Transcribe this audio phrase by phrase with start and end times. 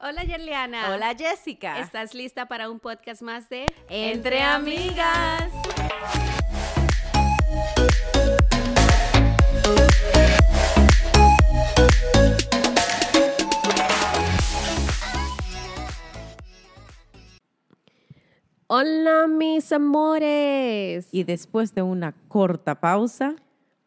[0.00, 0.92] Hola Yerliana.
[0.92, 1.80] Hola Jessica.
[1.80, 5.50] ¿Estás lista para un podcast más de Entre Amigas?
[18.68, 21.08] Hola mis amores.
[21.10, 23.34] Y después de una corta pausa,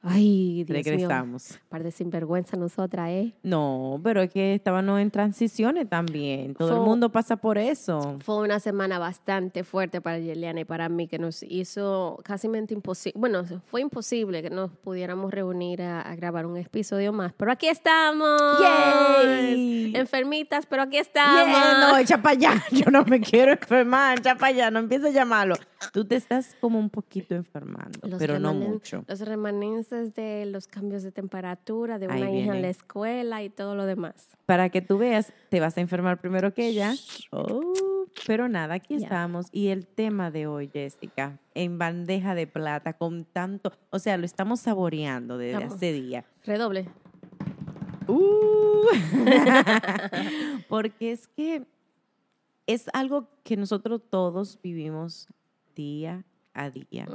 [0.03, 0.83] Ay, Dios mío.
[0.83, 1.59] regresamos.
[1.69, 3.33] Par de sinvergüenza nosotras, ¿eh?
[3.43, 6.55] No, pero es que estábamos en transiciones también.
[6.55, 8.17] Todo el Fue- mundo pasa por eso.
[8.23, 13.19] Fue una semana bastante fuerte para Yerliana y para mí que nos hizo casi imposible,
[13.19, 17.67] bueno, fue imposible que nos pudiéramos reunir a, a grabar un episodio más, pero aquí
[17.67, 18.27] estamos.
[18.59, 19.93] ¡Yay!
[19.95, 21.45] Enfermitas, pero aquí estamos.
[21.47, 22.63] Yeah, no, echa para allá.
[22.71, 24.19] Yo no me quiero enfermar.
[24.19, 24.71] Echa para allá.
[24.71, 25.55] No empieces a llamarlo.
[25.93, 29.03] Tú te estás como un poquito enfermando, Los pero no mucho.
[29.07, 33.75] Los remanentes de los cambios de temperatura, de una hija en la escuela y todo
[33.75, 34.29] lo demás.
[34.45, 36.93] Para que tú veas, te vas a enfermar primero que ella.
[37.31, 37.73] Oh,
[38.25, 39.47] pero nada, aquí estamos.
[39.51, 44.25] Y el tema de hoy, Jessica, en bandeja de plata, con tanto, o sea, lo
[44.25, 45.75] estamos saboreando desde Vamos.
[45.75, 46.25] hace días.
[46.45, 46.89] Redoble.
[48.07, 48.87] Uh.
[50.69, 51.65] Porque es que
[52.65, 55.27] es algo que nosotros todos vivimos
[55.75, 57.07] día a día.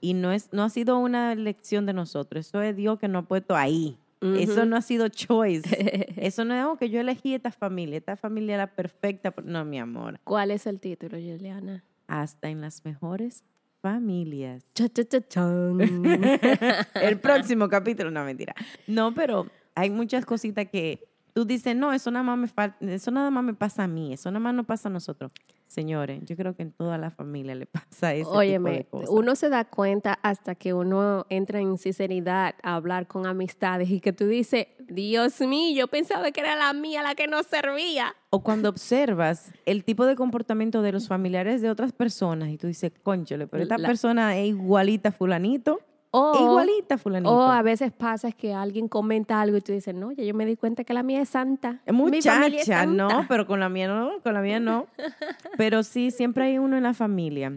[0.00, 3.24] Y no, es, no ha sido una elección de nosotros, eso es Dios que nos
[3.24, 3.98] ha puesto ahí.
[4.20, 5.68] Eso no ha sido choice.
[6.16, 9.32] Eso no es oh, que yo elegí esta familia, esta familia era perfecta.
[9.44, 10.18] No, mi amor.
[10.24, 11.84] ¿Cuál es el título, Juliana?
[12.08, 13.44] Hasta en las mejores
[13.82, 14.64] familias.
[14.74, 15.46] Cha, cha, cha.
[16.94, 18.54] El próximo capítulo, no mentira.
[18.86, 22.38] No, pero hay muchas cositas que tú dices, no, eso nada más
[22.80, 25.30] me eso nada más me pasa a mí, eso nada más no pasa a nosotros.
[25.66, 29.10] Señores, yo creo que en toda la familia le pasa ese tipo de Óyeme, cosas.
[29.10, 34.00] uno se da cuenta hasta que uno entra en sinceridad a hablar con amistades y
[34.00, 38.14] que tú dices, Dios mío, yo pensaba que era la mía la que no servía.
[38.30, 42.66] O cuando observas el tipo de comportamiento de los familiares de otras personas y tú
[42.68, 47.30] dices, conchole, pero esta La- persona es igualita a fulanito, O, igualita a fulanito.
[47.30, 50.34] o a veces pasa es que alguien comenta algo y tú dices, no, ya yo
[50.34, 51.80] me di cuenta que la mía es santa.
[51.84, 53.26] Es Muchacha, no, santa".
[53.28, 54.86] pero con la mía no, con la mía no.
[55.58, 57.52] Pero sí, siempre hay uno en la familia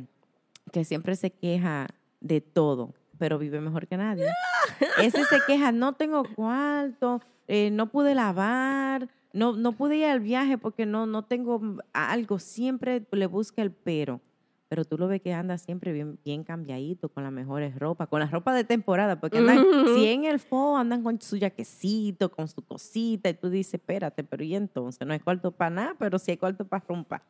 [0.71, 1.87] que siempre se queja
[2.21, 4.27] de todo, pero vive mejor que nadie.
[5.01, 10.19] Ese se queja, no tengo cuarto, eh, no pude lavar, no, no pude ir al
[10.19, 11.61] viaje porque no, no tengo
[11.93, 12.39] algo.
[12.39, 14.21] Siempre le busca el pero.
[14.69, 18.19] Pero tú lo ves que anda siempre bien, bien cambiadito, con las mejores ropas, con
[18.19, 19.65] la ropa de temporada, porque andan,
[19.95, 24.23] si en el fo andan con su jaquecito, con su cosita, y tú dices, espérate,
[24.23, 25.05] pero ¿y entonces?
[25.07, 27.21] No hay cuarto para nada, pero sí hay cuarto para romper.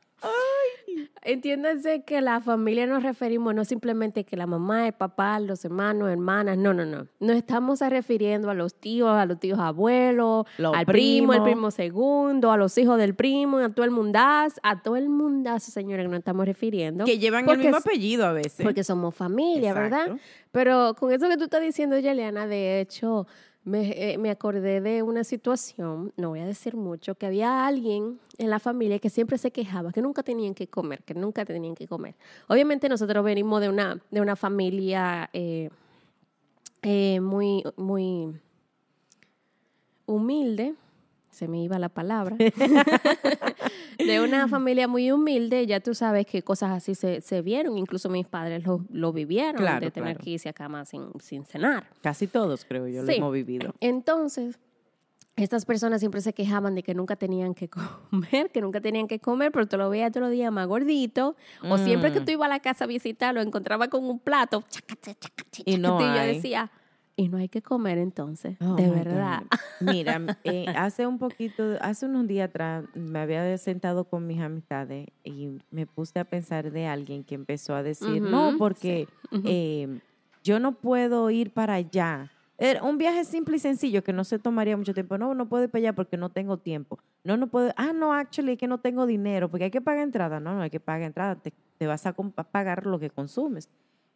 [1.22, 6.10] Entiéndase que la familia nos referimos no simplemente que la mamá, el papá, los hermanos,
[6.10, 7.08] hermanas, no, no, no.
[7.20, 11.72] Nos estamos refiriendo a los tíos, a los tíos abuelos, Los al primo, el primo
[11.72, 16.06] segundo, a los hijos del primo, a todo el mundazo, a todo el mundazo, señores,
[16.06, 17.06] que nos estamos refiriendo.
[17.06, 18.64] Que llevan Porque el mismo apellido a veces.
[18.64, 20.18] Porque somos familia, ¿verdad?
[20.52, 23.28] Pero con eso que tú estás diciendo, Yeliana, de hecho,
[23.64, 28.20] me, eh, me acordé de una situación, no voy a decir mucho, que había alguien
[28.38, 31.76] en la familia que siempre se quejaba, que nunca tenían que comer, que nunca tenían
[31.76, 32.16] que comer.
[32.48, 35.70] Obviamente nosotros venimos de una, de una familia eh,
[36.82, 38.34] eh, muy, muy
[40.06, 40.76] humilde,
[41.32, 42.36] se me iba la palabra,
[43.98, 48.10] de una familia muy humilde, ya tú sabes que cosas así se, se vieron, incluso
[48.10, 50.24] mis padres lo, lo vivieron, Claro, de tener claro.
[50.24, 51.88] que irse a cama sin, sin cenar.
[52.02, 53.74] Casi todos, creo yo, lo hemos vivido.
[53.80, 54.60] Entonces,
[55.36, 57.70] estas personas siempre se quejaban de que nunca tenían que
[58.10, 61.36] comer, que nunca tenían que comer, pero te lo veía todos los días más gordito.
[61.70, 62.26] O siempre que Mm.
[62.26, 64.64] tú ibas a la casa a visitarlo, encontraba con un plato.
[65.66, 66.36] Y no y yo hay.
[66.36, 66.72] decía,
[67.20, 69.42] y no hay que comer entonces, Oh, de verdad.
[69.42, 69.60] God.
[69.92, 75.08] Mira, eh, hace un poquito, hace unos días atrás, me había sentado con mis amistades
[75.26, 79.08] y me puse a pensar de alguien que empezó a decir, no, porque
[79.44, 80.00] eh,
[80.46, 82.32] yo no puedo ir para allá.
[82.58, 85.18] Era un viaje simple y sencillo que no se tomaría mucho tiempo.
[85.18, 87.00] No, no puedo ir para allá porque no tengo tiempo.
[87.24, 87.74] No, no puedo.
[87.76, 90.40] Ah, no, actually, es que no tengo dinero porque hay que pagar entrada.
[90.40, 91.36] No, no hay que pagar entrada.
[91.36, 93.70] Te, te vas a pagar lo que consumes.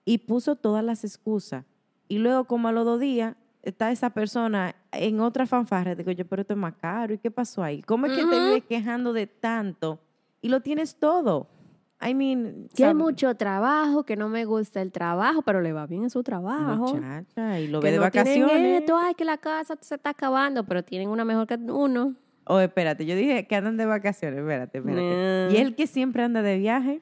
[0.06, 1.64] Y puso todas las excusas.
[2.14, 5.96] Y luego, como a los dos días, está esa persona en otra fanfarra.
[5.96, 7.12] Digo yo, pero esto es más caro.
[7.12, 7.82] ¿Y qué pasó ahí?
[7.82, 10.00] ¿Cómo es que te vives quejando de tanto
[10.40, 11.50] y lo tienes todo?
[12.00, 15.88] I mean, Que hay mucho trabajo, que no me gusta el trabajo, pero le va
[15.88, 16.94] bien en su trabajo.
[16.94, 18.82] Muchacha, y lo que ve de no vacaciones.
[18.82, 22.14] esto, ay, que la casa se está acabando, pero tienen una mejor que uno.
[22.46, 25.48] Oh, espérate, yo dije que andan de vacaciones, espérate, espérate.
[25.52, 27.02] Y el que siempre anda de viaje,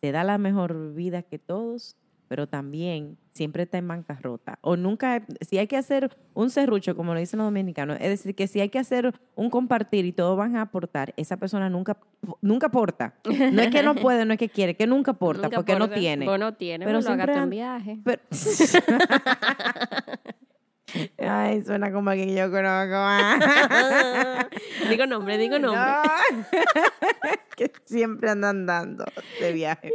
[0.00, 1.96] se da la mejor vida que todos
[2.30, 4.60] pero también siempre está en bancarrota.
[4.60, 8.36] O nunca, si hay que hacer un serrucho, como lo dicen los dominicanos, es decir,
[8.36, 11.96] que si hay que hacer un compartir y todos van a aportar, esa persona nunca,
[12.40, 13.14] nunca aporta.
[13.24, 15.90] No es que no puede, no es que quiere, que nunca aporta, Nunca porque no
[15.90, 16.24] tiene.
[16.24, 17.98] Vos no tiene, Pero lo gasto en viaje.
[18.04, 18.22] Pero-
[21.18, 22.96] Ay, suena como alguien que yo conozco.
[24.88, 25.80] digo nombre, digo nombre.
[25.80, 26.02] No.
[27.56, 29.04] que siempre andan dando
[29.40, 29.90] de viaje.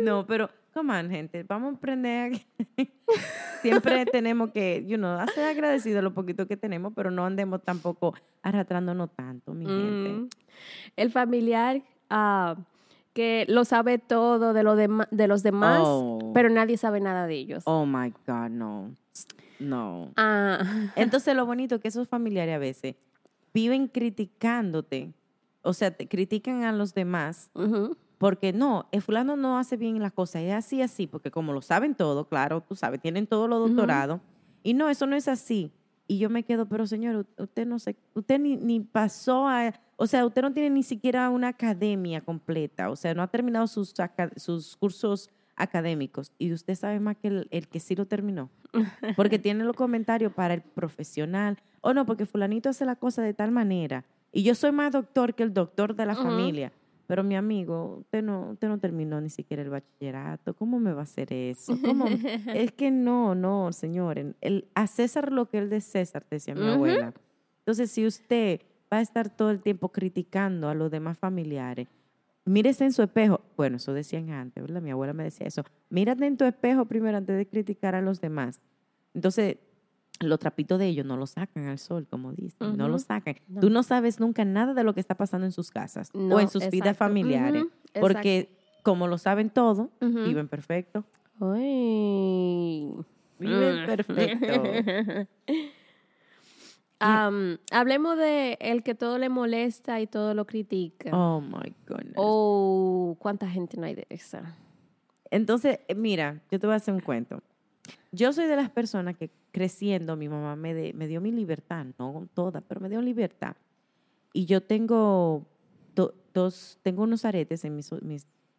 [0.00, 2.32] No, pero, come on, gente, vamos a aprender.
[3.62, 7.62] siempre tenemos que, you know, ser agradecidos de lo poquito que tenemos, pero no andemos
[7.62, 9.68] tampoco arrastrándonos tanto, mi Mm.
[10.04, 10.36] gente.
[10.96, 12.56] El familiar ah,
[13.14, 16.32] que lo sabe todo de, lo dema- de los demás, Oh.
[16.34, 17.62] pero nadie sabe nada de ellos.
[17.66, 18.90] Oh my God, no.
[19.60, 20.10] No.
[20.16, 22.96] Ah, Entonces, lo bonito es que esos familiares a veces
[23.54, 25.12] viven criticándote.
[25.62, 27.50] O sea, te critican a los demás.
[28.24, 31.60] Porque no, el fulano no hace bien las cosas, es así, así, porque como lo
[31.60, 34.18] saben todo, claro, tú sabes, tienen todos los doctorados,
[34.62, 35.70] y no, eso no es así.
[36.08, 40.06] Y yo me quedo, pero señor, usted no sé, usted ni, ni pasó a, o
[40.06, 43.92] sea, usted no tiene ni siquiera una academia completa, o sea, no ha terminado sus,
[44.36, 48.48] sus cursos académicos, y usted sabe más que el, el que sí lo terminó,
[49.16, 53.34] porque tiene los comentarios para el profesional, o no, porque fulanito hace la cosa de
[53.34, 56.72] tal manera, y yo soy más doctor que el doctor de la familia.
[57.06, 60.54] Pero mi amigo, usted no, usted no terminó ni siquiera el bachillerato.
[60.54, 61.78] ¿Cómo me va a hacer eso?
[61.84, 62.06] ¿Cómo?
[62.54, 64.18] es que no, no, señor.
[64.40, 67.12] El, a César lo que él de César, decía mi abuela.
[67.58, 68.60] Entonces, si usted
[68.92, 71.88] va a estar todo el tiempo criticando a los demás familiares,
[72.44, 73.40] mírese en su espejo.
[73.56, 74.80] Bueno, eso decían antes, ¿verdad?
[74.80, 75.64] Mi abuela me decía eso.
[75.90, 78.60] Mírate en tu espejo primero antes de criticar a los demás.
[79.14, 79.58] Entonces,
[80.20, 83.36] los trapitos de ellos no los sacan al sol, como dicen, no los sacan.
[83.48, 83.60] No.
[83.60, 86.48] Tú no sabes nunca nada de lo que está pasando en sus casas o en
[86.48, 87.64] sus vidas familiares,
[88.00, 88.48] porque
[88.82, 91.04] como lo saben todo, viven perfecto.
[91.40, 92.94] Ay.
[93.38, 93.86] Viven Mm.
[93.86, 95.28] perfecto.
[97.00, 101.10] Hablemos de el que todo le molesta y todo lo critica.
[101.12, 102.14] Oh my goodness.
[102.16, 104.56] Oh, ¿cuánta gente no hay de esa?
[105.30, 107.42] Entonces, mira, yo te voy a hacer un cuento.
[108.12, 111.86] Yo soy de las personas que creciendo, mi mamá me, de- me dio mi libertad,
[111.98, 113.56] no toda, pero me dio libertad.
[114.32, 115.46] Y yo tengo
[115.94, 117.90] do- dos, tengo unos aretes en mis,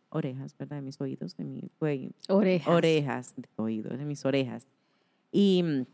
[0.10, 0.80] orejas, ¿verdad?
[0.80, 1.62] En mis oídos, en mi,
[2.30, 2.68] Orejas.
[2.74, 4.68] orejas, de oídos, en mis orejas.
[5.32, 5.86] Y mm,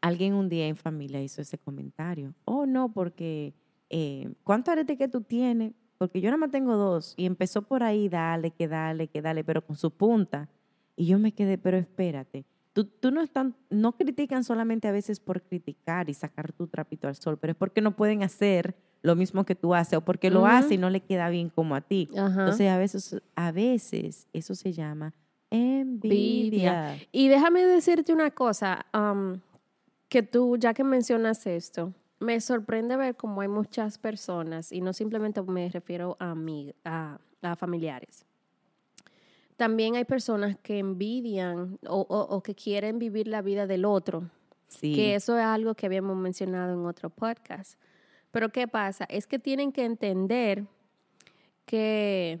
[0.00, 2.34] alguien un día en familia hizo ese comentario.
[2.44, 3.54] Oh, no, porque
[3.88, 5.72] eh, ¿cuánto arete que tú tienes?
[5.98, 7.14] Porque yo nada más tengo dos.
[7.16, 10.48] Y empezó por ahí, dale, que dale, que dale, pero con su punta.
[10.96, 12.44] Y yo me quedé, pero espérate.
[12.72, 17.08] Tú, tú no están, no critican solamente a veces por criticar y sacar tu trapito
[17.08, 20.30] al sol, pero es porque no pueden hacer lo mismo que tú haces o porque
[20.30, 22.08] lo hace y no le queda bien como a ti.
[22.16, 22.40] Ajá.
[22.40, 25.14] Entonces, a veces, a veces eso se llama
[25.50, 26.98] envidia.
[27.12, 28.86] Y déjame decirte una cosa,
[30.08, 34.92] que tú, ya que mencionas esto, me sorprende ver cómo hay muchas personas, y no
[34.92, 38.26] simplemente me refiero a, mí, a, a familiares.
[39.60, 44.30] También hay personas que envidian o, o- o que quieren vivir la vida del otro,
[44.68, 44.94] Sí.
[44.94, 47.78] que eso es algo que habíamos mencionado en otro podcast.
[48.30, 49.04] Pero ¿qué pasa?
[49.10, 50.64] Es que tienen que entender
[51.66, 52.40] que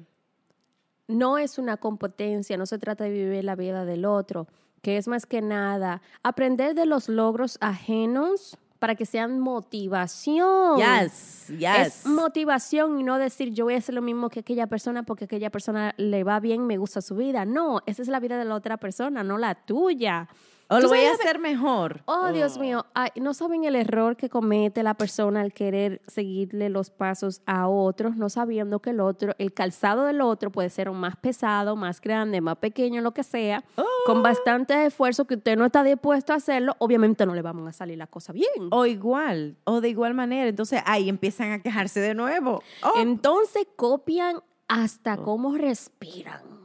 [1.08, 4.46] no es una competencia, no se trata de vivir la vida del otro,
[4.80, 10.78] que es más que nada aprender de los logros ajenos para que sean motivación.
[10.78, 11.86] Yes, yes.
[11.86, 15.26] Es motivación y no decir yo voy a hacer lo mismo que aquella persona porque
[15.26, 17.44] aquella persona le va bien, me gusta su vida.
[17.44, 20.28] No, esa es la vida de la otra persona, no la tuya.
[20.70, 22.02] O ¿Tú lo voy a la hacer mejor.
[22.06, 26.68] Oh, Dios mío, Ay, no saben el error que comete la persona al querer seguirle
[26.70, 30.88] los pasos a otros, no sabiendo que el otro, el calzado del otro puede ser
[30.88, 33.84] un más pesado, más grande, más pequeño, lo que sea, Oh.
[34.06, 37.72] con bastante esfuerzo que usted no está dispuesto a hacerlo, obviamente no le vamos a
[37.72, 38.68] salir las cosas bien.
[38.70, 40.48] O igual, o de igual manera.
[40.48, 42.62] Entonces ahí empiezan a quejarse de nuevo.
[42.82, 45.24] Oh, Entonces copian hasta Oh.
[45.24, 46.59] cómo respiran.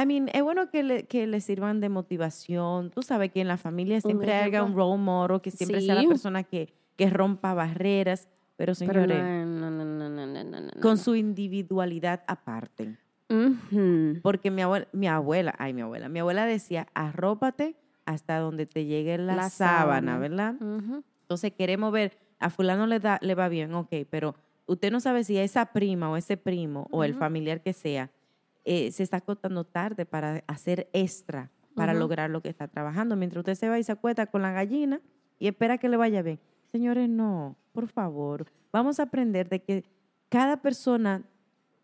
[0.00, 2.90] I mean, es bueno que le, que le sirvan de motivación.
[2.90, 6.08] Tú sabes que en la familia siempre haya un role model, que siempre sea la
[6.08, 8.28] persona que, que rompa barreras.
[8.56, 10.96] Pero Pero señores, no, no, no, no, no, no, no, con no.
[10.96, 12.96] su individualidad aparte.
[14.22, 18.84] Porque mi abuela, mi abuela, ay, mi abuela, mi abuela decía, arrópate hasta donde te
[18.84, 20.18] llegue la, La sábana, sábana.
[20.18, 20.54] ¿verdad?
[21.22, 24.34] Entonces queremos ver, a fulano le, da, le va bien, ok, pero
[24.66, 28.10] usted no sabe si a esa prima o ese primo o el familiar que sea
[28.64, 33.40] eh, se está acostando tarde para hacer extra, para lograr lo que está trabajando, mientras
[33.40, 35.00] usted se va y se acuesta con la gallina
[35.38, 36.38] y espera que le vaya bien.
[36.70, 39.84] Señores, no, por favor, vamos a aprender de que
[40.28, 41.24] cada persona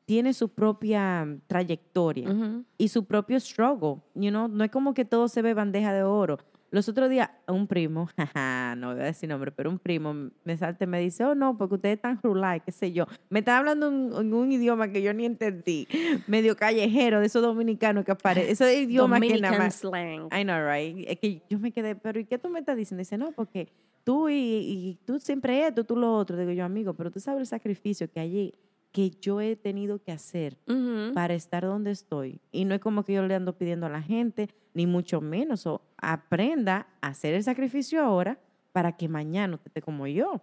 [0.08, 4.00] tiene su propia mm, trayectoria y su propio struggle.
[4.14, 4.48] You know?
[4.48, 6.38] No es como que todo se ve bandeja de oro.
[6.70, 10.56] Los otros días, un primo, jaja, no voy a decir nombre, pero un primo me
[10.56, 13.06] salta y me dice, oh no, porque ustedes están rulay, qué sé yo.
[13.30, 15.88] Me está hablando en, en un idioma que yo ni entendí,
[16.26, 19.74] medio callejero, de esos dominicanos que aparecen, esos idiomas que nada Dominican más...
[19.76, 20.28] slang.
[20.32, 21.08] I know, right?
[21.08, 23.00] Es que yo me quedé, pero ¿y qué tú me estás diciendo?
[23.00, 23.68] Dice, no, porque
[24.04, 26.36] tú y, y tú siempre esto, tú lo otro.
[26.36, 28.54] Digo yo, amigo, pero tú sabes el sacrificio que allí,
[28.92, 31.12] que yo he tenido que hacer Ujú.
[31.14, 32.40] para estar donde estoy.
[32.50, 35.66] Y no es como que yo le ando pidiendo a la gente, ni mucho menos.
[35.66, 38.38] O aprenda a hacer el sacrificio ahora
[38.72, 40.40] para que mañana usted esté como yo.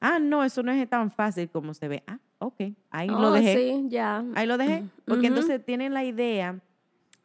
[0.00, 2.02] Ah, no, eso no es tan fácil como se ve.
[2.06, 3.56] Ah, ok, ahí lo Oh, dejé.
[3.56, 4.24] Sí, ya.
[4.34, 4.84] Ahí lo dejé.
[5.04, 5.34] Porque Ujú.
[5.38, 6.60] entonces tienen la idea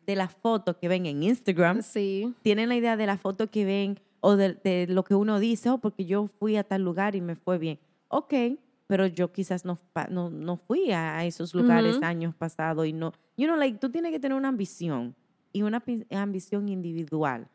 [0.07, 2.33] de las fotos que ven en Instagram Sí.
[2.41, 5.69] tienen la idea de la foto que ven o de, de lo que uno dice,
[5.69, 7.79] oh, porque yo fui a tal lugar y me fue bien.
[8.07, 8.33] Ok,
[8.87, 13.47] pero yo quizás no, no, no fui a, esos lugares años pasados y no, you
[13.47, 15.15] know, like, tú tienes que tener una ambición
[15.51, 17.47] y una ambición individual,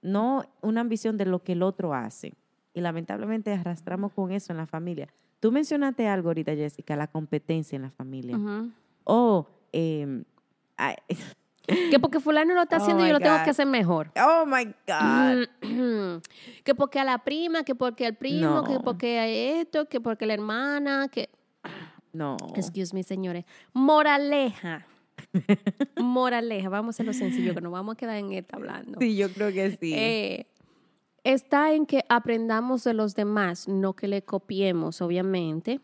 [0.00, 2.34] no una ambición de lo que el otro hace.
[2.74, 5.08] Y lamentablemente arrastramos con eso en la familia.
[5.40, 8.38] Tú mencionaste algo ahorita, Jessica, la competencia en la familia.
[9.04, 10.24] O, eh,
[10.76, 10.96] ay,
[11.66, 14.10] Que porque fulano lo está Oh haciendo, my yo lo tengo que hacer mejor.
[14.16, 16.20] oh my God.
[16.64, 20.26] que porque a la prima, que porque al primo, que porque a esto, que porque
[20.26, 21.30] la hermana, que...
[22.12, 22.36] No.
[22.54, 23.46] Excuse me, señores.
[23.72, 24.86] Moraleja.
[25.96, 26.68] Moraleja.
[26.68, 28.98] Vamos a hacerlo sencillo, que nos vamos a quedar en esta hablando.
[29.00, 29.94] Sí, yo creo que sí.
[29.94, 30.46] Eh,
[31.24, 35.80] está en que aprendamos de los demás, no que le copiemos, obviamente.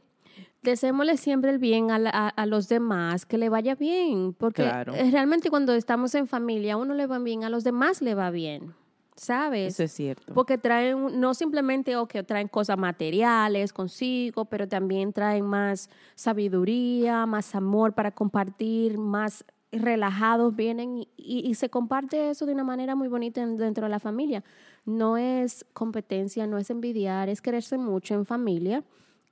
[0.62, 4.62] Deseémosle siempre el bien a, la- a- a los demás, que le vaya bien, porque
[4.62, 4.92] Claro.
[4.94, 8.14] eh, realmente cuando estamos en familia, a uno le va bien, a los demás le
[8.16, 8.74] va bien,
[9.14, 9.74] ¿sabes?
[9.74, 10.34] Eso es cierto.
[10.34, 17.24] Porque traen, no simplemente o que traen cosas materiales consigo, pero también traen más sabiduría,
[17.26, 22.64] más amor para compartir, más relajados vienen y, y- y se comparte eso de una
[22.64, 24.42] manera muy bonita en- dentro de la familia.
[24.86, 28.82] No es competencia, no es envidiar, es quererse mucho en familia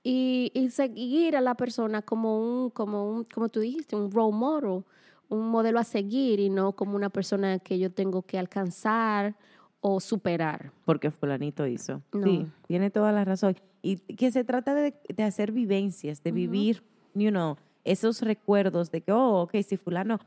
[0.09, 4.37] y, y seguir a la persona como un, como un, como tú dijiste, un role
[4.37, 4.85] model,
[5.29, 9.35] un modelo a seguir y no como una persona que yo tengo que alcanzar
[9.81, 10.71] o superar.
[10.85, 12.03] Porque fulanito hizo.
[12.13, 12.25] No.
[12.27, 13.57] Sí, tiene toda la razón.
[13.83, 16.83] Y que se trata de, de hacer vivencias, de vivir,
[17.15, 20.19] you know, esos recuerdos de que, oh, ok, si fulano...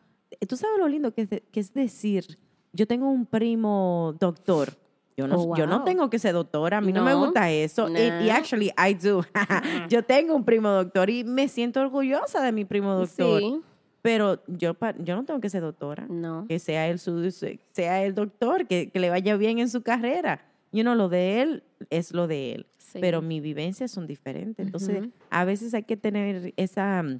[0.47, 2.37] Tú sabes lo lindo que es, de- que es decir,
[2.73, 4.73] yo tengo un primo doctor.
[5.19, 7.89] Yo no, Oh, yo no tengo que ser doctora, a mí no, me gusta eso.
[7.89, 9.25] Y, actually, I do.
[9.89, 13.41] yo tengo un primo doctor y me siento orgullosa de mi primo doctor.
[13.41, 13.59] Sí,
[14.01, 16.05] Pero yo, yo no tengo que ser doctora.
[16.09, 16.45] no.
[16.47, 17.29] que sea su-
[17.73, 20.45] sea el doctor, que, que le vaya bien en su carrera.
[20.71, 22.99] You know, lo de él es lo de él, Sí.
[23.01, 24.65] pero mis vivencias son diferentes.
[24.65, 27.19] Entonces, a veces hay que tener esa mm,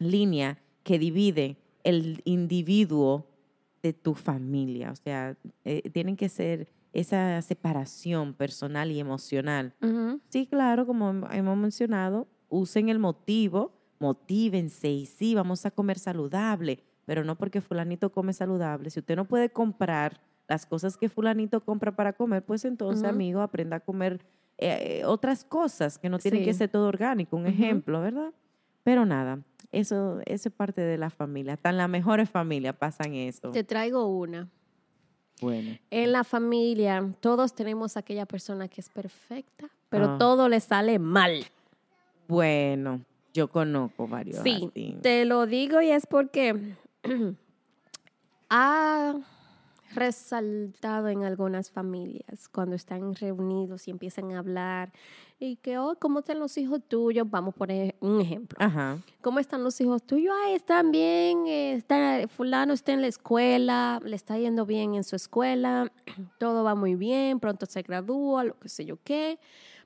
[0.00, 3.26] línea que divide el individuo
[3.82, 4.90] de tu familia.
[4.90, 6.68] O sea, eh, tienen que ser
[7.00, 9.74] esa separación personal y emocional.
[10.28, 15.98] Sí, claro, como hem- hemos mencionado, usen el motivo, motívense y sí, vamos a comer
[15.98, 18.90] saludable, pero no porque fulanito come saludable.
[18.90, 23.40] Si usted no puede comprar las cosas que fulanito compra para comer, pues entonces, amigo,
[23.42, 24.24] aprenda a comer
[24.56, 28.32] eh, otras cosas que no tienen que ser todo orgánico, un ejemplo, ¿verdad?
[28.82, 29.40] Pero nada,
[29.70, 31.58] eso, eso es parte de la familia.
[31.62, 33.50] En las mejores familias pasan eso.
[33.52, 34.48] Te traigo una.
[35.40, 35.78] Bueno.
[35.90, 40.16] En la familia, todos tenemos aquella persona que es perfecta, pero Ah.
[40.18, 41.44] todo le sale mal.
[42.26, 43.00] Bueno,
[43.32, 44.42] yo conozco varios.
[44.42, 44.96] Sí, así.
[45.02, 46.74] te lo digo y es porque
[48.50, 49.14] ha
[49.94, 54.92] resaltado en algunas familias cuando están reunidos y empiezan a hablar
[55.40, 57.28] y que, oh, ¿cómo están los hijos tuyos?
[57.30, 58.56] Vamos a poner un ejemplo.
[58.60, 58.98] Ajá.
[59.20, 60.34] ¿Cómo están los hijos tuyos?
[60.44, 65.04] Ay, están bien, eh, está, fulano está en la escuela, le está yendo bien en
[65.04, 65.92] su escuela,
[66.38, 69.38] todo va muy bien, pronto se gradúa, lo que sé yo qué.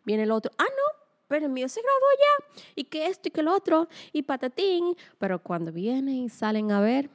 [0.05, 3.31] Viene el otro, ah, no, pero el mío se graduó ya, y que esto y
[3.31, 4.97] que lo otro, y patatín.
[5.19, 7.11] Pero cuando vienen y salen a ver,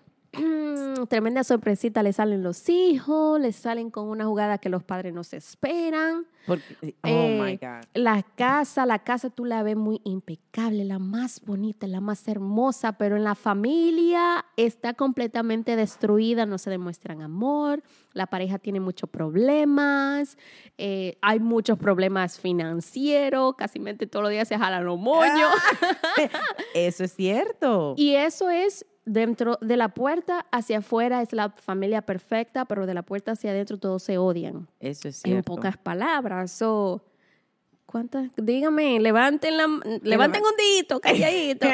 [1.09, 5.23] tremenda sorpresita, le salen los hijos, le salen con una jugada que los padres no
[5.23, 6.25] se esperan.
[6.45, 7.85] Porque, oh Eh, my God.
[7.93, 12.93] La casa, la casa tú la ves muy impecable, la más bonita, la más hermosa,
[12.93, 19.09] pero en la familia está completamente destruida, no se demuestran amor, la pareja tiene muchos
[19.09, 20.37] problemas,
[20.77, 23.79] eh, hay muchos problemas financieros, casi
[24.09, 25.51] todos los días se jalan los moños.
[26.73, 27.93] Eso es cierto.
[27.97, 32.93] Y eso es dentro de la puerta hacia afuera es la familia perfecta, pero de
[32.93, 35.55] la puerta hacia adentro todos se odian Eso es en cierto.
[35.55, 36.51] pocas palabras.
[36.51, 37.03] So,
[37.85, 38.29] ¿Cuántas?
[38.35, 39.65] Dígame, levanten, la,
[40.03, 41.67] levanten un dedito, calladito.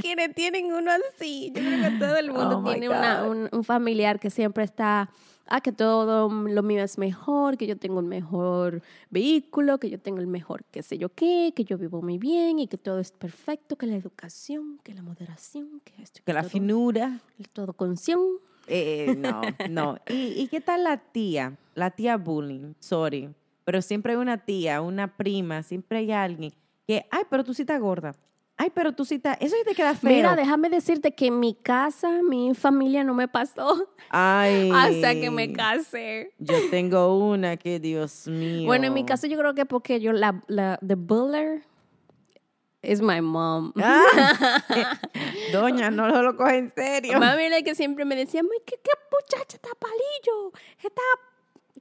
[0.00, 1.52] Quienes tienen uno así.
[1.54, 5.08] Yo creo que todo el mundo Oh, tiene una- un, un familiar que siempre está,
[5.46, 9.98] ah, que todo lo mío es mejor, que yo tengo el mejor vehículo, que yo
[10.00, 12.98] tengo el mejor qué sé yo qué, que yo vivo muy bien y que todo
[12.98, 17.20] es perfecto, que la educación, que la moderación, que esto, Que la todo, finura.
[17.52, 18.20] todo conción.
[18.66, 19.98] Eh, no, no.
[20.08, 21.56] ¿Y, ¿Y qué tal la tía?
[21.74, 23.30] La tía bullying, sorry.
[23.64, 26.52] Pero siempre hay una tía, una prima, siempre hay alguien
[26.86, 28.14] que, ay, pero tú sí estás gorda.
[28.62, 30.12] Ay, pero tú sí eso sí te queda feo.
[30.12, 34.70] Mira, déjame decirte que en mi casa, mi familia no me pasó ay.
[34.74, 36.32] hasta que me casé.
[36.38, 38.66] Yo tengo una que, Dios mío.
[38.66, 41.64] Bueno, en mi caso yo creo que porque yo, la, la the buller
[42.82, 43.72] is my mom.
[43.82, 44.62] Ah,
[45.52, 47.18] Doña, no lo, lo coge en serio.
[47.18, 50.52] Mami la que siempre me decía, "Ay, ¿qué, qué muchacha está palillo?
[50.80, 51.02] Está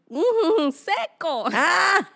[0.10, 1.46] mm, seco.
[1.54, 2.10] Ah.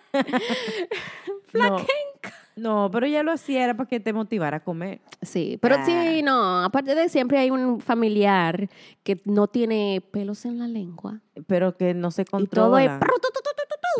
[1.52, 1.86] Flaquenca.
[2.24, 2.45] no,
[2.90, 5.00] pero ella lo hacía era para que te motivara a comer.
[5.22, 8.68] Sí, pero sí, no, aparte de siempre hay un familiar
[9.02, 11.20] que no tiene pelos en la lengua.
[11.46, 12.66] Pero que no se Y controla.
[12.66, 12.90] todo es...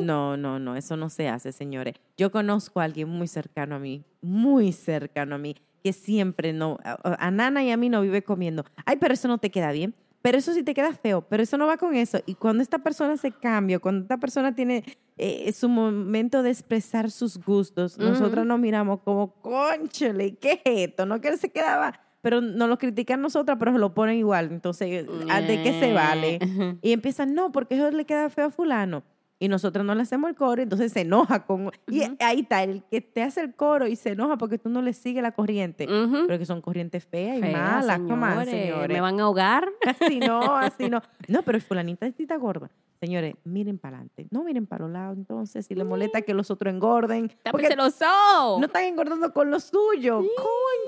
[0.03, 1.95] No, no, no, eso no se hace, señores.
[2.17, 6.79] Yo conozco a alguien muy cercano a mí, muy cercano a mí, que siempre no,
[6.85, 8.65] a, a Nana y a mí no vive comiendo.
[8.85, 9.95] Ay, pero eso no te queda bien,
[10.27, 12.19] pero eso sí te queda feo, pero eso no va con eso.
[12.27, 14.83] Y cuando esta persona se cambia, cuando esta persona tiene
[15.17, 18.07] eh, su momento de expresar sus gustos, Ujú.
[18.07, 21.07] nosotros nos miramos como, conchale, ¿qué es esto?
[21.07, 24.51] No que él se quedaba, pero nos lo critican nosotras, pero se lo ponen igual.
[24.51, 26.41] Entonces, ¿a- ¿de qué se vale?
[26.83, 29.05] Y empiezan, no, porque eso le queda feo a fulano.
[29.39, 31.71] Y nosotros no le hacemos el coro, entonces se enoja con...
[31.89, 34.81] Y ahí está, el que te hace el coro y se enoja porque tú no
[34.81, 35.87] le sigues la corriente.
[35.87, 37.99] Pero que son corrientes feas y malas.
[37.99, 38.89] ¿Cómo señores, señores?
[38.97, 39.69] Me van a ahogar.
[39.87, 41.03] Así no, así no.
[41.29, 42.71] No, pero fulanita está gorda.
[43.01, 44.27] Señores, miren para adelante.
[44.31, 45.67] No miren para los lados, entonces.
[45.67, 47.29] Si les molesta que los otros engorden.
[47.29, 48.61] Porque Tápense los ojos.
[48.61, 50.23] no están engordando con lo suyo.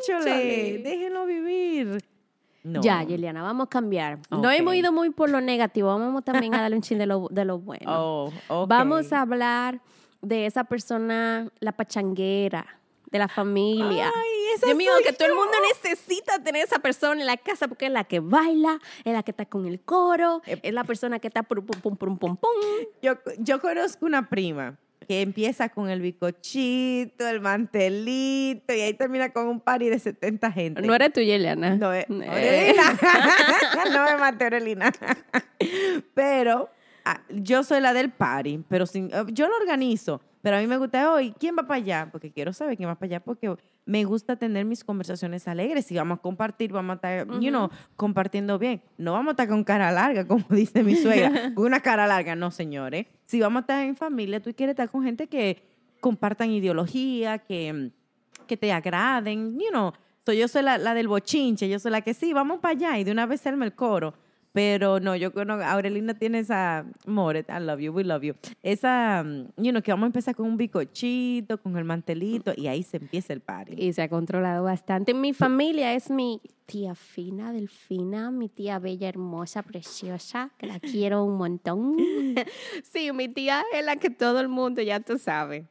[0.07, 0.25] chale.
[0.25, 1.99] Cónchale, déjenlo vivir.
[2.65, 2.81] No.
[2.83, 4.19] Ya, Yeliana, vamos a cambiar.
[4.31, 4.47] No Ok.
[4.51, 7.45] hemos ido muy por lo negativo, vamos también a darle un chin de lo, de
[7.45, 8.31] lo bueno.
[8.49, 8.67] Oh.
[8.67, 9.81] Vamos a hablar
[10.21, 12.67] de esa persona, la pachanguera,
[13.11, 14.13] de la familia.
[14.15, 15.41] Ay, esa mío, soy que todo el yo.
[15.41, 19.23] mundo necesita tener esa persona en la casa porque es la que baila, es la
[19.23, 22.37] que está con el coro, es la persona que está pum, pum, pum, pum, pum,
[22.37, 22.51] pum.
[23.01, 29.31] Yo, yo conozco una prima que empieza con el bicochito, el mantelito y ahí termina
[29.33, 30.83] con un party de 70 gente.
[30.83, 31.77] No eres tú, Yeliana.
[31.77, 32.15] No es Eh.
[32.29, 32.99] Aurelina.
[33.93, 34.93] no me mate, Aurelina.
[36.15, 36.69] pero
[37.05, 40.21] ah, yo soy la del party, pero sin, eh, yo lo organizo.
[40.43, 42.09] Pero a mí me gusta hoy, ¿quién va para allá?
[42.13, 43.55] Porque quiero saber quién va para allá, porque
[43.89, 45.87] me gusta tener mis conversaciones alegres.
[45.87, 48.83] Si vamos a compartir, vamos a estar, you know, compartiendo bien.
[48.99, 52.37] No vamos a estar con cara larga, como dice mi suegra, con una cara larga,
[52.37, 53.07] no, señores.
[53.25, 55.63] Si vamos a estar en familia, tú quieres estar con gente que
[56.01, 57.91] compartan ideología, que
[58.47, 59.93] que te agraden, you know.
[60.27, 62.99] So, yo soy la, la del bochinche, yo soy la que sí, vamos para allá
[62.99, 64.15] y de una vez hacerme el coro.
[64.53, 68.35] Pero no, yo conozco, Aurelina tiene esa, more, I love you, we love you.
[68.63, 72.67] Esa, mm, you know, que vamos a empezar con un bicochito, con el mantelito y
[72.67, 73.75] ahí se empieza el party.
[73.77, 75.15] Y se ha controlado bastante.
[75.15, 81.25] Mi familia es mi tía fina, delfina, mi tía bella, hermosa, preciosa, que la quiero
[81.25, 81.97] un montón.
[82.83, 85.65] sí, mi tía es la que todo el mundo ya tú sabes.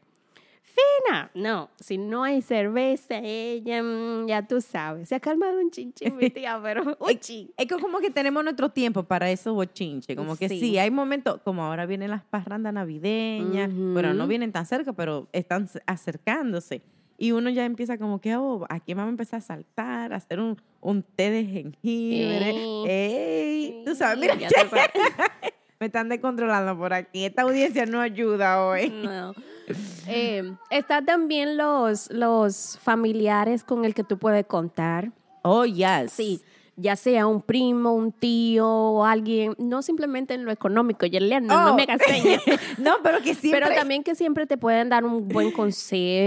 [0.77, 5.09] Fina, no, si no hay cerveza, ella, mm, ya tú sabes.
[5.09, 7.49] Se ha calmado un chinche mi tía, pero un chin.
[7.57, 10.77] Es que como que tenemos nuestro tiempo para esos bochinches, como que sí, Sí.
[10.77, 13.93] hay momentos, como ahora vienen las parrandas navideñas, Ujú.
[13.93, 16.83] bueno, no vienen tan cerca, pero están acercándose.
[17.17, 20.39] Y uno ya empieza como que, oh, aquí vamos a empezar a saltar, a hacer
[20.39, 22.53] un, un té de jengibre.
[22.87, 23.81] ¡Ey!
[23.83, 24.49] Tú sabes, mira, Ya.
[25.79, 27.25] me están descontrolando por aquí.
[27.25, 28.89] Esta audiencia no ayuda hoy.
[28.89, 29.33] No.
[30.07, 35.11] Eh, está también los, los familiares con el que tú puedes contar.
[35.41, 36.09] Oh, yes.
[36.13, 36.41] Sí,
[36.77, 41.71] ya sea un primo, un tío o alguien, no simplemente en lo económico, Yelena, no
[41.73, 41.75] Oh.
[41.75, 42.41] me hagas señas.
[42.77, 43.59] no, pero que siempre...
[43.61, 45.51] Pero también que siempre te pueden dar un buen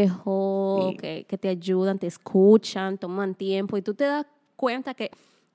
[0.05, 0.97] consejo, Sí.
[0.99, 5.11] que, que te ayudan, te escuchan, toman tiempo y tú te das cuenta que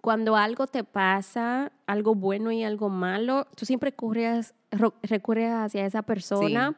[0.05, 6.75] cuando algo te pasa, algo bueno y algo malo, tú siempre recurres, hacia esa persona,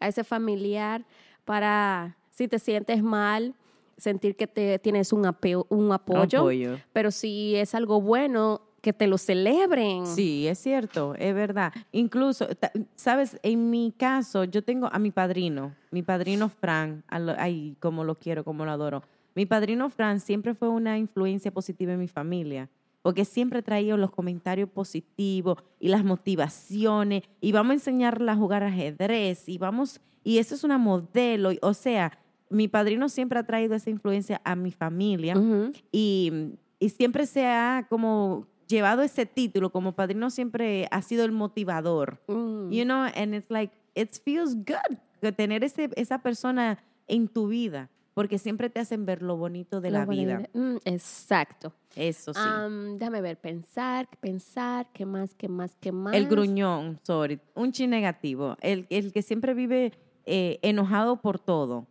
[0.00, 1.04] a ese familiar,
[1.44, 3.54] para, si te sientes mal,
[3.96, 6.40] sentir que te, tienes un, apeo- un apoyo.
[6.40, 6.80] Apoyo.
[6.92, 10.04] Pero si es algo bueno, que te lo celebren.
[10.04, 11.72] Sí, es cierto, es verdad.
[11.92, 12.48] Incluso,
[12.96, 17.04] sabes, en mi caso, yo tengo a mi padrino, mi padrino Fran,
[17.38, 19.04] ay, como lo quiero, como lo adoro.
[19.34, 22.68] Mi padrino Fran siempre fue una influencia positiva en mi familia,
[23.02, 28.62] porque siempre traía los comentarios positivos y las motivaciones, y vamos a enseñarle a jugar
[28.62, 31.52] ajedrez, y vamos, Y eso es una modelo.
[31.52, 32.16] y- O sea,
[32.48, 35.72] mi padrino siempre ha traído esa influencia a mi familia Ujú.
[35.92, 36.32] y,
[36.78, 42.22] y siempre se ha como llevado ese título, como padrino siempre ha sido el motivador.
[42.28, 42.70] Mm.
[42.70, 44.96] You know, and it's like, it feels good
[45.36, 49.90] tener ese, esa persona en tu vida, porque siempre te hacen ver lo bonito de
[49.90, 50.48] Lo la vida.
[50.54, 51.72] mm, exacto.
[51.96, 52.40] Eso sí.
[52.42, 56.14] Am, déjame ver, pensar, pensar, ¿qué más, qué más, qué más?
[56.14, 59.92] El gruñón, sorry, un chi negativo, el, el que siempre vive
[60.26, 61.86] eh, enojado por todo.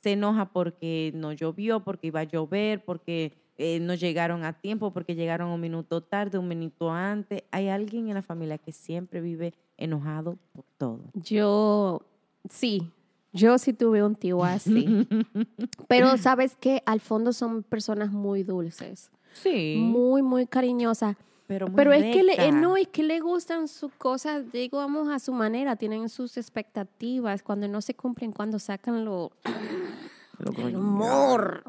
[0.00, 4.92] Se enoja porque no llovió, porque iba a llover, porque eh, no llegaron a tiempo,
[4.92, 7.42] porque llegaron un minuto tarde, un minuto antes.
[7.50, 11.00] Hay alguien en la familia que siempre vive enojado por todo.
[11.14, 12.02] Yo,
[12.50, 12.90] sí,
[13.34, 15.06] yo sí tuve un tío así.
[15.88, 21.16] Pero sabes que al fondo son personas muy dulces, Sí, muy, muy cariñosas.
[21.48, 25.08] pero muy Pero es que le, eh, no, es que le gustan sus cosas, digamos,
[25.08, 29.32] a su manera, tienen sus expectativas, cuando no se cumplen, cuando sacan lo,
[30.38, 31.64] Lo el humor.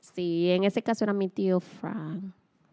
[0.00, 2.22] Sí, en ese caso era mi tío Frank,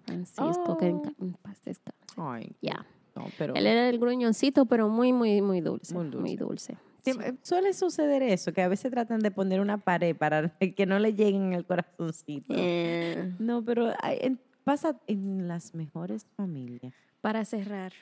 [0.05, 1.13] Francisco, que en, Oh.
[1.21, 1.99] en paz descanse.
[2.17, 2.85] Ay, Ya.
[3.15, 5.93] no, pero Él era el gruñoncito, pero muy, muy, muy dulce.
[5.93, 6.77] Muy Muy dulce.
[7.03, 10.99] Siempre- suele suceder eso, que a veces tratan de poner una pared para que no
[10.99, 12.53] le lleguen al corazoncito.
[12.55, 16.93] Eh, No, pero hay- pasa en las mejores familias.
[17.21, 17.93] para cerrar,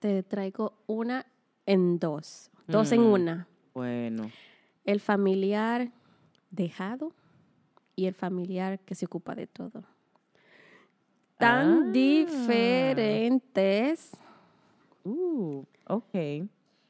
[0.00, 1.26] te traigo una
[1.66, 2.50] en dos.
[2.66, 3.12] Dos en Mm.
[3.12, 3.46] una.
[3.74, 4.30] Bueno,
[4.84, 5.90] El familiar
[6.50, 7.12] dejado
[7.96, 9.82] y el familiar que se ocupa de todo.
[11.38, 11.90] Tan Ah.
[11.92, 14.10] diferentes.
[15.04, 16.14] uh, ok.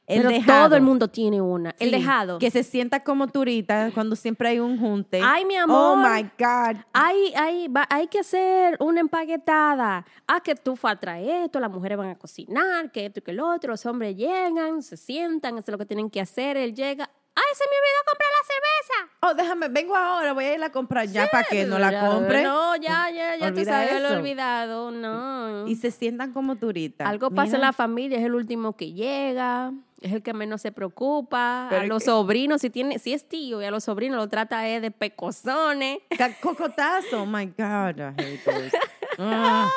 [0.07, 1.73] Pero todo el mundo tiene una.
[1.79, 2.37] el dejado.
[2.39, 5.21] Que se sienta como turita cuando siempre hay un junte.
[5.23, 5.97] Ay, mi Oh amor.
[5.99, 6.77] my God.
[6.93, 10.05] Hay, hay, va- hay que hacer una empaquetada.
[10.27, 13.23] Ah, que tú vas a traer esto, las mujeres van a cocinar, que esto y
[13.23, 13.71] que lo otro.
[13.71, 16.57] Los hombres llegan, se sientan, hacen lo que tienen que hacer.
[16.57, 17.09] Él llega.
[17.33, 19.17] ¡Ay, se me olvidó comprar la cerveza!
[19.21, 22.43] Oh, déjame, vengo ahora, voy a ir a comprar ya para que no la compre.
[22.43, 24.17] No, ya, ya, ya tú sabes, lo he eso.
[24.19, 24.91] olvidado.
[24.91, 25.65] No.
[25.65, 27.07] Y se sientan como turitas.
[27.07, 30.61] Algo pasa en Mira, la familia, es el último que llega, es el que menos
[30.61, 31.67] se preocupa.
[31.69, 34.27] Pero a los que- sobrinos, si tiene, si es tío, y a los sobrinos lo
[34.27, 35.99] trata de pecosones.
[36.41, 37.99] Cocotazo, oh my God.
[37.99, 38.71] I hate those.
[39.23, 39.69] Ah.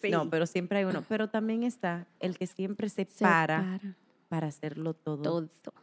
[0.00, 0.10] Sí.
[0.10, 1.04] No, pero siempre hay uno.
[1.08, 3.94] Pero también está el que siempre se, Se para, para
[4.28, 5.74] para hacerlo todo, todo.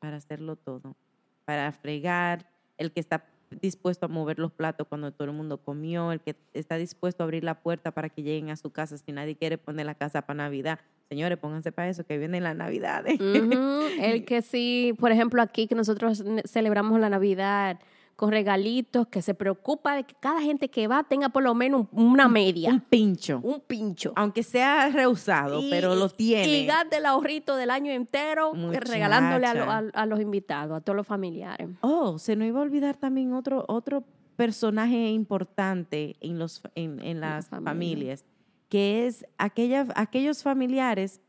[0.00, 0.96] Para hacerlo todo.
[1.44, 3.24] Para fregar, el que está
[3.60, 7.24] dispuesto a mover los platos cuando todo el mundo comió, el que está dispuesto a
[7.24, 10.22] abrir la puerta para que lleguen a su casa si nadie quiere poner la casa
[10.22, 10.78] para Navidad.
[11.08, 13.20] Señores, pónganse para eso, que vienen las Navidades.
[13.20, 17.78] Ujú, El que sí, por ejemplo, aquí que nosotros celebramos la Navidad
[18.16, 21.86] con regalitos, que se preocupa de que cada gente que va tenga por lo menos
[21.92, 23.40] un- una media, Un pincho.
[23.42, 24.12] un pincho.
[24.16, 26.46] Aunque sea rehusado, Y- pero lo tiene.
[26.46, 30.00] Y gaste el ahorrito del año entero regalándole a, lo- a- Muchacha.
[30.00, 31.68] a los invitados, a todos los familiares.
[31.80, 34.04] Oh, se nos iba a olvidar también otro, otro
[34.36, 37.70] personaje importante en, los, en, en las familia.
[37.70, 38.24] familias,
[38.68, 41.20] que es aquella, aquellos familiares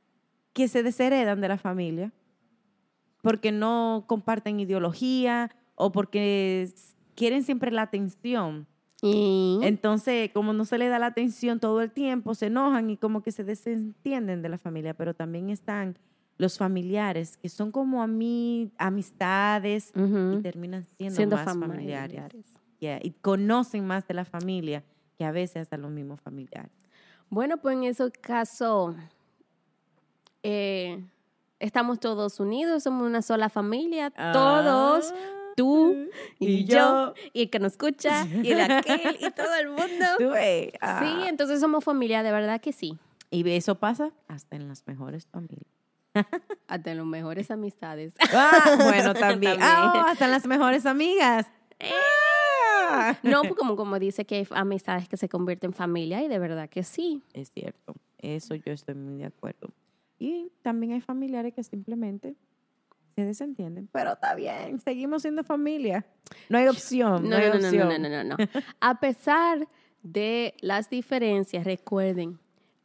[0.54, 2.12] que se desheredan de la familia
[3.22, 6.70] porque no comparten ideología o porque
[7.16, 8.68] quieren siempre la atención.
[9.02, 12.96] Y Entonces, como no se le da la atención todo el tiempo, se enojan y
[12.98, 15.98] como que se desentienden de la familia, pero también están
[16.38, 22.22] los familiares que son como a mí, amistades y terminan siendo, siendo más familiares.
[22.22, 22.46] familiares.
[22.80, 24.84] Yeah, y conocen más de la familia
[25.18, 26.72] que a veces hasta los mismos familiares.
[27.30, 28.96] Bueno, pues en ese caso,
[30.44, 31.04] eh,
[31.60, 35.14] estamos todos unidos, somos una sola familia, todos,
[35.56, 37.13] tú y, y yo, yo.
[37.34, 40.06] y el que nos escucha, y el aquel, y todo el mundo.
[40.18, 41.26] Tú ves, Sí, ah.
[41.28, 42.98] entonces somos familia, de verdad que sí.
[43.32, 45.66] Y eso pasa hasta en las mejores familias.
[46.68, 48.13] Hasta en las mejores amistades.
[48.32, 49.58] Ah, bueno, también.
[49.58, 49.60] También.
[49.62, 51.48] Ah, hasta en las mejores amigas.
[51.80, 53.18] Ah.
[53.24, 56.38] No, pues como, como dice que hay amistades que se convierten en familia, y de
[56.38, 57.24] verdad que sí.
[57.34, 59.70] Es cierto, eso yo estoy muy de acuerdo.
[60.20, 62.36] Y también hay familiares que simplemente
[63.15, 66.06] se desentienden, pero está bien, seguimos siendo familia.
[66.49, 68.38] No hay opción, no, No, hay no, no, no, no, no, no, no.
[68.80, 69.67] A pesar
[70.02, 72.39] de las diferencias, recuerden,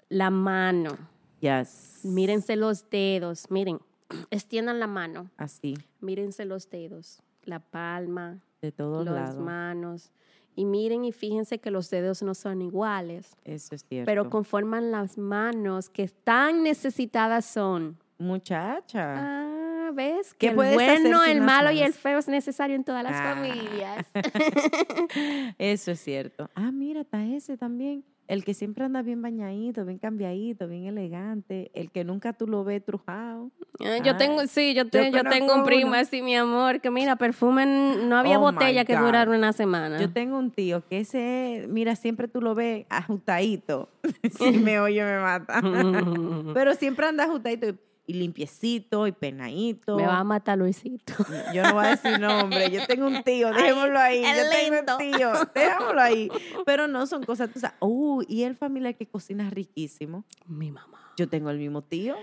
[0.09, 0.97] la mano,
[1.41, 2.01] Yes.
[2.05, 3.79] mírense los dedos, miren,
[4.31, 9.39] extiendan la mano, Así, mírense los dedos, la palma, de todos las lados.
[9.45, 10.11] manos,
[10.57, 14.07] y miren y fíjense que los dedos no son iguales, Eso es cierto.
[14.07, 17.97] pero conforman las manos que tan necesitadas son.
[18.19, 19.15] Muchacha.
[19.17, 19.58] Ah,
[19.99, 23.13] ves ¿Qué que el bueno, el malo y el feo es necesario en todas las
[23.15, 23.35] Ah.
[23.35, 24.07] familias.
[25.59, 26.49] Eso es cierto.
[26.55, 28.05] Ah, mira, está ese también.
[28.27, 31.71] El que siempre anda bien bañadito, bien cambiadito, bien elegante.
[31.73, 33.51] El que nunca tú lo ves trujado.
[33.81, 37.17] Ah, Yo tengo, sí, yo, te- yo tengo un primo así, mi amor, que mira,
[37.17, 39.99] perfume, no había Oh, botella que durara una semana.
[39.99, 43.89] Yo tengo un tío que ese, mira, siempre tú lo ves ajustadito.
[44.39, 45.63] si me oye, me mata.
[46.55, 47.75] Pero siempre anda ajustadito
[48.09, 49.97] y, limpiecito y penadito.
[49.97, 51.13] Me va a matar Luisito.
[51.55, 54.23] Yo no voy a decir nombre, yo tengo un tío, dejémoslo ahí.
[54.23, 54.97] Yo tengo lindo.
[54.97, 56.31] un tío, dejémoslo ahí.
[56.65, 57.77] Pero no son cosas, tú sabes.
[57.81, 60.25] Uh, y el familiar que cocina riquísimo.
[60.47, 61.13] Mi mamá.
[61.17, 62.17] Yo tengo el mismo tío,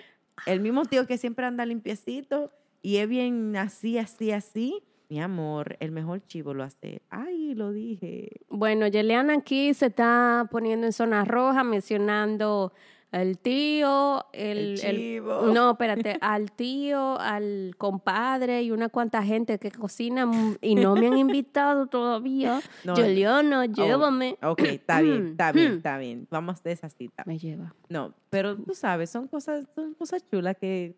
[0.45, 4.83] el mismo tío que siempre anda limpiecito y es bien así, así, así.
[5.09, 7.01] Mi amor, el mejor chivo lo hace.
[7.09, 8.41] Ay, lo dije.
[8.49, 12.73] Bueno, Yeliana aquí se está poniendo en zona roja, mencionando
[13.11, 15.43] al tío, el, El chivo.
[15.53, 20.95] no, espérate, al tío, al compadre y una cuanta gente que cocina mm, y no
[20.95, 22.59] me han invitado todavía.
[22.83, 24.37] No, Yeliana, llévame.
[24.43, 25.77] Ok, está bien, está bien, Mm.
[25.77, 26.27] está bien.
[26.29, 27.23] Vamos de esa cita.
[27.25, 27.73] Me lleva.
[27.89, 30.97] No, pero tú sabes, son cosas, son cosas chulas que,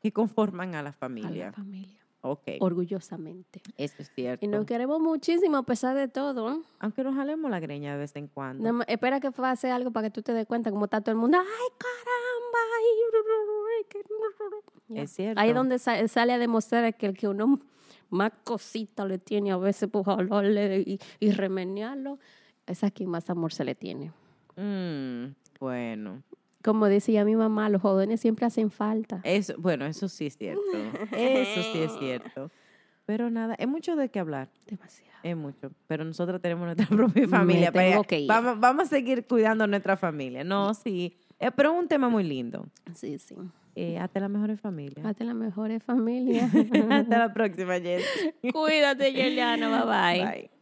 [0.00, 1.46] que conforman a la A familia.
[1.46, 1.98] la familia.
[2.24, 3.60] Ok, Orgullosamente.
[3.76, 4.44] eso es cierto.
[4.44, 6.62] Y nos queremos muchísimo a pesar de todo.
[6.78, 8.82] Aunque nos jalemos la greña de vez en cuando.
[8.86, 11.38] Espera que pase algo para que tú te des cuenta cómo está todo el mundo.
[11.38, 11.44] ¡Ay,
[11.78, 12.58] caramba!
[12.78, 12.86] Ay.
[15.02, 15.40] Es cierto.
[15.40, 17.60] Ahí es donde sa- sale a demostrar que el que uno
[18.10, 22.18] más cosita le tiene a veces por hablarle y, y remenearlo,
[22.66, 24.12] es a quien más amor se le tiene.
[24.56, 26.22] Mm, bueno,
[26.62, 29.20] Como decía mi mamá, los jóvenes siempre hacen falta.
[29.24, 30.62] eso, bueno, eso sí es cierto.
[31.12, 32.50] Eso sí es cierto.
[33.04, 34.48] Pero nada, es mucho de qué hablar.
[34.66, 35.12] Demasiado.
[35.22, 35.72] Es mucho.
[35.86, 37.72] Pero nosotros tenemos nuestra propia familia.
[38.10, 38.28] ir.
[38.28, 40.44] Vamos, vamos a seguir cuidando nuestra familia.
[40.44, 41.16] No, sí.
[41.38, 42.66] Eh, pero es un tema muy lindo.
[42.94, 43.34] Sí, sí.
[43.74, 45.04] Eh, hasta las mejores familias.
[45.04, 46.50] Hazte las mejores familias.
[46.90, 48.04] hasta la próxima, Jess.
[48.52, 49.68] Cuídate, Yeliana.
[49.68, 49.86] Bye
[50.20, 50.24] bye.
[50.24, 50.61] Bye.